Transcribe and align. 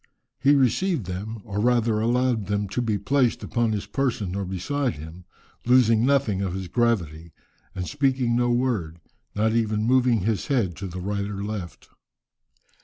He 0.39 0.55
received 0.55 1.05
them, 1.05 1.41
or 1.43 1.59
rather 1.59 1.99
allowed 2.01 2.47
them 2.47 2.67
to 2.69 2.81
be 2.81 2.97
placed 2.97 3.43
upon 3.43 3.71
his 3.71 3.85
person 3.85 4.33
or 4.35 4.45
beside 4.45 4.93
him, 4.95 5.25
losing 5.63 6.03
nothing 6.07 6.41
of 6.41 6.55
his 6.55 6.67
gravity, 6.67 7.33
and 7.75 7.85
speaking 7.87 8.35
no 8.35 8.49
word, 8.49 8.99
not 9.35 9.53
even 9.53 9.83
moving 9.83 10.21
his 10.21 10.47
head 10.47 10.75
to 10.77 10.87
the 10.87 10.99
right 11.01 11.29
or 11.29 11.43
left." 11.43 11.89